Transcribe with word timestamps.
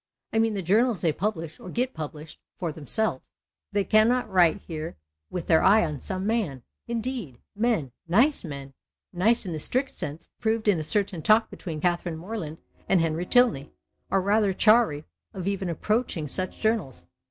I 0.33 0.39
mean 0.39 0.55
the 0.55 0.63
journals 0.63 1.01
they 1.01 1.13
publisli, 1.13 1.59
or 1.59 1.69
get 1.69 1.93
published, 1.93 2.39
for 2.57 2.71
themselves. 2.71 3.29
They 3.71 3.83
cannot 3.83 4.27
write 4.27 4.61
here 4.65 4.95
with 5.29 5.45
their 5.45 5.61
eye 5.61 5.85
on 5.85 6.01
some 6.01 6.25
man. 6.25 6.63
Indeed, 6.87 7.37
men, 7.55 7.91
nice 8.07 8.43
men(" 8.43 8.73
nice" 9.13 9.45
in 9.45 9.53
the 9.53 9.59
strict 9.59 9.91
sense, 9.91 10.31
approved 10.39 10.67
in 10.67 10.79
a 10.79 10.83
certain 10.83 11.21
talk 11.21 11.51
between 11.51 11.81
Catherine 11.81 12.17
Morland 12.17 12.57
and 12.89 12.99
Henry 12.99 13.27
Tilney), 13.27 13.69
are 14.09 14.21
rather 14.23 14.53
chary 14.53 15.05
of 15.35 15.47
even 15.47 15.69
approaching 15.69 16.27
such 16.27 16.59
journals. 16.59 17.05